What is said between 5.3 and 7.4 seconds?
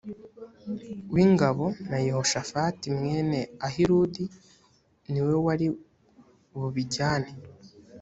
wari bubijyane